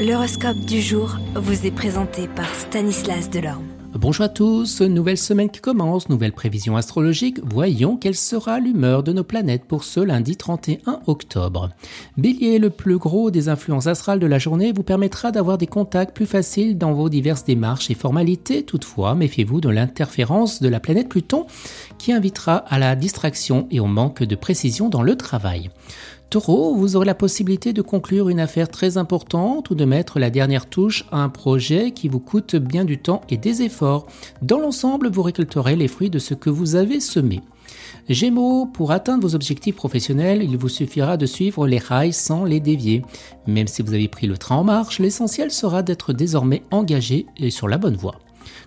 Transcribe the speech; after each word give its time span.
L'horoscope 0.00 0.56
du 0.60 0.80
jour 0.80 1.18
vous 1.34 1.66
est 1.66 1.70
présenté 1.70 2.26
par 2.26 2.48
Stanislas 2.54 3.28
Delorme. 3.28 3.66
Bonjour 3.92 4.24
à 4.24 4.28
tous, 4.30 4.80
nouvelle 4.80 5.18
semaine 5.18 5.50
qui 5.50 5.60
commence, 5.60 6.08
nouvelle 6.08 6.32
prévision 6.32 6.78
astrologique. 6.78 7.38
Voyons 7.44 7.98
quelle 7.98 8.14
sera 8.14 8.60
l'humeur 8.60 9.02
de 9.02 9.12
nos 9.12 9.24
planètes 9.24 9.66
pour 9.66 9.84
ce 9.84 10.00
lundi 10.00 10.36
31 10.36 11.00
octobre. 11.06 11.68
Bélier, 12.16 12.58
le 12.58 12.70
plus 12.70 12.96
gros 12.96 13.30
des 13.30 13.50
influences 13.50 13.88
astrales 13.88 14.20
de 14.20 14.26
la 14.26 14.38
journée 14.38 14.72
vous 14.72 14.84
permettra 14.84 15.32
d'avoir 15.32 15.58
des 15.58 15.66
contacts 15.66 16.16
plus 16.16 16.24
faciles 16.24 16.78
dans 16.78 16.94
vos 16.94 17.10
diverses 17.10 17.44
démarches 17.44 17.90
et 17.90 17.94
formalités. 17.94 18.62
Toutefois, 18.62 19.14
méfiez-vous 19.14 19.60
de 19.60 19.68
l'interférence 19.68 20.62
de 20.62 20.68
la 20.70 20.80
planète 20.80 21.10
Pluton 21.10 21.46
qui 21.98 22.14
invitera 22.14 22.56
à 22.56 22.78
la 22.78 22.96
distraction 22.96 23.66
et 23.70 23.80
au 23.80 23.86
manque 23.86 24.22
de 24.22 24.34
précision 24.34 24.88
dans 24.88 25.02
le 25.02 25.14
travail. 25.16 25.68
Taureau, 26.30 26.76
vous 26.76 26.94
aurez 26.94 27.06
la 27.06 27.16
possibilité 27.16 27.72
de 27.72 27.82
conclure 27.82 28.28
une 28.28 28.38
affaire 28.38 28.68
très 28.68 28.98
importante 28.98 29.70
ou 29.70 29.74
de 29.74 29.84
mettre 29.84 30.20
la 30.20 30.30
dernière 30.30 30.66
touche 30.66 31.04
à 31.10 31.18
un 31.18 31.28
projet 31.28 31.90
qui 31.90 32.06
vous 32.06 32.20
coûte 32.20 32.54
bien 32.54 32.84
du 32.84 32.98
temps 32.98 33.22
et 33.30 33.36
des 33.36 33.62
efforts. 33.62 34.06
Dans 34.40 34.60
l'ensemble, 34.60 35.10
vous 35.10 35.22
récolterez 35.22 35.74
les 35.74 35.88
fruits 35.88 36.08
de 36.08 36.20
ce 36.20 36.34
que 36.34 36.48
vous 36.48 36.76
avez 36.76 37.00
semé. 37.00 37.40
Gémeaux, 38.08 38.66
pour 38.66 38.92
atteindre 38.92 39.26
vos 39.26 39.34
objectifs 39.34 39.74
professionnels, 39.74 40.44
il 40.44 40.56
vous 40.56 40.68
suffira 40.68 41.16
de 41.16 41.26
suivre 41.26 41.66
les 41.66 41.78
rails 41.78 42.12
sans 42.12 42.44
les 42.44 42.60
dévier. 42.60 43.04
Même 43.48 43.66
si 43.66 43.82
vous 43.82 43.92
avez 43.94 44.06
pris 44.06 44.28
le 44.28 44.38
train 44.38 44.56
en 44.56 44.64
marche, 44.64 45.00
l'essentiel 45.00 45.50
sera 45.50 45.82
d'être 45.82 46.12
désormais 46.12 46.62
engagé 46.70 47.26
et 47.38 47.50
sur 47.50 47.66
la 47.66 47.76
bonne 47.76 47.96
voie. 47.96 48.14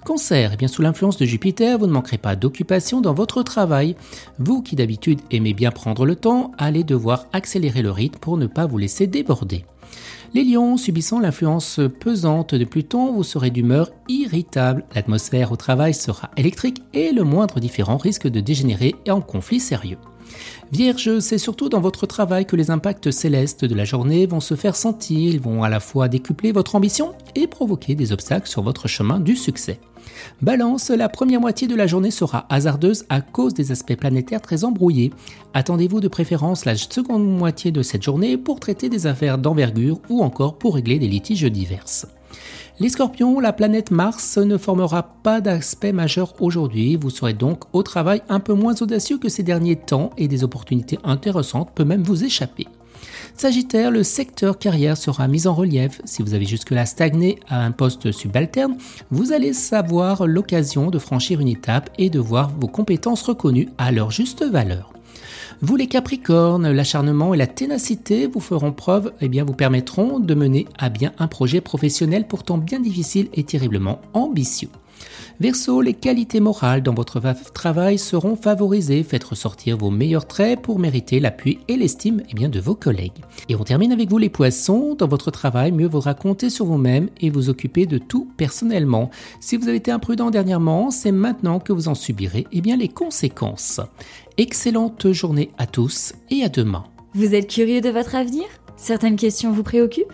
Cancer, 0.05 0.51
eh 0.53 0.57
bien 0.57 0.67
sous 0.67 0.81
l'influence 0.81 1.17
de 1.17 1.25
Jupiter, 1.25 1.77
vous 1.77 1.87
ne 1.87 1.91
manquerez 1.91 2.17
pas 2.17 2.35
d'occupation 2.35 3.01
dans 3.01 3.13
votre 3.13 3.43
travail. 3.43 3.95
Vous 4.39 4.61
qui 4.61 4.75
d'habitude 4.75 5.21
aimez 5.31 5.53
bien 5.53 5.71
prendre 5.71 6.05
le 6.05 6.15
temps, 6.15 6.51
allez 6.57 6.83
devoir 6.83 7.27
accélérer 7.33 7.81
le 7.81 7.91
rythme 7.91 8.19
pour 8.19 8.37
ne 8.37 8.47
pas 8.47 8.65
vous 8.65 8.77
laisser 8.77 9.07
déborder. 9.07 9.65
Les 10.35 10.43
lions, 10.43 10.77
subissant 10.77 11.19
l'influence 11.19 11.79
pesante 11.99 12.55
de 12.55 12.65
Pluton, 12.65 13.13
vous 13.13 13.23
serez 13.23 13.51
d'humeur 13.51 13.91
irritable. 14.09 14.83
L'atmosphère 14.95 15.51
au 15.51 15.55
travail 15.57 15.93
sera 15.93 16.31
électrique 16.37 16.81
et 16.93 17.11
le 17.11 17.23
moindre 17.23 17.59
différent 17.59 17.97
risque 17.97 18.27
de 18.27 18.39
dégénérer 18.39 18.95
en 19.07 19.21
conflit 19.21 19.59
sérieux. 19.59 19.99
Vierge, 20.71 21.19
c'est 21.19 21.37
surtout 21.37 21.69
dans 21.69 21.81
votre 21.81 22.07
travail 22.07 22.47
que 22.47 22.55
les 22.55 22.71
impacts 22.71 23.11
célestes 23.11 23.63
de 23.63 23.75
la 23.75 23.85
journée 23.85 24.25
vont 24.25 24.39
se 24.39 24.55
faire 24.55 24.75
sentir. 24.75 25.31
Ils 25.31 25.39
vont 25.39 25.61
à 25.61 25.69
la 25.69 25.79
fois 25.79 26.07
décupler 26.07 26.51
votre 26.51 26.73
ambition 26.73 27.13
et 27.35 27.45
provoquer 27.45 27.93
des 27.93 28.11
obstacles 28.11 28.49
sur 28.49 28.63
votre 28.63 28.87
chemin 28.87 29.19
du 29.19 29.35
succès. 29.35 29.79
Balance, 30.41 30.89
la 30.89 31.09
première 31.09 31.41
moitié 31.41 31.67
de 31.67 31.75
la 31.75 31.87
journée 31.87 32.11
sera 32.11 32.45
hasardeuse 32.49 33.05
à 33.09 33.21
cause 33.21 33.53
des 33.53 33.71
aspects 33.71 33.95
planétaires 33.95 34.41
très 34.41 34.63
embrouillés. 34.63 35.11
Attendez-vous 35.53 35.99
de 35.99 36.07
préférence 36.07 36.65
la 36.65 36.75
seconde 36.75 37.25
moitié 37.25 37.71
de 37.71 37.81
cette 37.81 38.03
journée 38.03 38.37
pour 38.37 38.59
traiter 38.59 38.89
des 38.89 39.07
affaires 39.07 39.37
d'envergure 39.37 39.99
ou 40.09 40.23
encore 40.23 40.57
pour 40.57 40.75
régler 40.75 40.99
des 40.99 41.07
litiges 41.07 41.43
divers. 41.43 41.85
Les 42.79 42.89
scorpions, 42.89 43.39
la 43.39 43.53
planète 43.53 43.91
Mars 43.91 44.37
ne 44.37 44.57
formera 44.57 45.03
pas 45.21 45.41
d'aspect 45.41 45.91
majeur 45.91 46.33
aujourd'hui. 46.41 46.95
Vous 46.95 47.11
serez 47.11 47.33
donc 47.33 47.63
au 47.71 47.83
travail 47.83 48.23
un 48.29 48.39
peu 48.39 48.53
moins 48.53 48.73
audacieux 48.81 49.19
que 49.19 49.29
ces 49.29 49.43
derniers 49.43 49.75
temps 49.75 50.09
et 50.17 50.27
des 50.27 50.43
opportunités 50.43 50.97
intéressantes 51.03 51.69
peuvent 51.75 51.87
même 51.87 52.03
vous 52.03 52.23
échapper. 52.23 52.67
Sagittaire, 53.35 53.91
le 53.91 54.03
secteur 54.03 54.57
carrière 54.57 54.97
sera 54.97 55.27
mis 55.27 55.47
en 55.47 55.53
relief. 55.53 56.01
Si 56.05 56.21
vous 56.21 56.33
avez 56.33 56.45
jusque-là 56.45 56.85
stagné 56.85 57.39
à 57.49 57.63
un 57.63 57.71
poste 57.71 58.11
subalterne, 58.11 58.77
vous 59.11 59.31
allez 59.31 59.53
savoir 59.53 60.27
l'occasion 60.27 60.89
de 60.89 60.99
franchir 60.99 61.39
une 61.39 61.47
étape 61.47 61.89
et 61.97 62.09
de 62.09 62.19
voir 62.19 62.51
vos 62.59 62.67
compétences 62.67 63.23
reconnues 63.23 63.69
à 63.77 63.91
leur 63.91 64.11
juste 64.11 64.43
valeur. 64.43 64.93
Vous 65.61 65.75
les 65.75 65.87
Capricornes, 65.87 66.71
l'acharnement 66.71 67.33
et 67.33 67.37
la 67.37 67.47
ténacité 67.47 68.27
vous 68.27 68.39
feront 68.39 68.71
preuve 68.71 69.13
et 69.21 69.25
eh 69.25 69.29
bien 69.29 69.45
vous 69.45 69.53
permettront 69.53 70.19
de 70.19 70.33
mener 70.33 70.67
à 70.77 70.89
bien 70.89 71.13
un 71.19 71.27
projet 71.27 71.61
professionnel 71.61 72.27
pourtant 72.27 72.57
bien 72.57 72.79
difficile 72.79 73.29
et 73.33 73.43
terriblement 73.43 74.01
ambitieux. 74.13 74.69
Verseau, 75.39 75.81
les 75.81 75.93
qualités 75.93 76.39
morales 76.39 76.83
dans 76.83 76.93
votre 76.93 77.21
travail 77.53 77.97
seront 77.97 78.35
favorisées. 78.35 79.03
Faites 79.03 79.23
ressortir 79.23 79.77
vos 79.77 79.89
meilleurs 79.89 80.27
traits 80.27 80.61
pour 80.61 80.79
mériter 80.79 81.19
l'appui 81.19 81.59
et 81.67 81.75
l'estime 81.75 82.21
eh 82.29 82.33
bien, 82.33 82.49
de 82.49 82.59
vos 82.59 82.75
collègues. 82.75 83.23
Et 83.49 83.55
on 83.55 83.63
termine 83.63 83.91
avec 83.91 84.09
vous 84.09 84.17
les 84.17 84.29
poissons. 84.29 84.95
Dans 84.97 85.07
votre 85.07 85.31
travail, 85.31 85.71
mieux 85.71 85.87
vaudra 85.87 86.13
compter 86.13 86.49
sur 86.49 86.65
vous-même 86.65 87.09
et 87.19 87.29
vous 87.29 87.49
occuper 87.49 87.85
de 87.85 87.97
tout 87.97 88.27
personnellement. 88.37 89.09
Si 89.39 89.57
vous 89.57 89.67
avez 89.67 89.77
été 89.77 89.91
imprudent 89.91 90.29
dernièrement, 90.29 90.91
c'est 90.91 91.11
maintenant 91.11 91.59
que 91.59 91.73
vous 91.73 91.87
en 91.87 91.95
subirez 91.95 92.47
eh 92.51 92.61
bien, 92.61 92.77
les 92.77 92.89
conséquences. 92.89 93.81
Excellente 94.37 95.11
journée 95.11 95.51
à 95.57 95.67
tous 95.67 96.13
et 96.29 96.43
à 96.43 96.49
demain. 96.49 96.85
Vous 97.13 97.35
êtes 97.35 97.49
curieux 97.49 97.81
de 97.81 97.89
votre 97.89 98.15
avenir? 98.15 98.45
Certaines 98.75 99.17
questions 99.17 99.51
vous 99.51 99.63
préoccupent? 99.63 100.13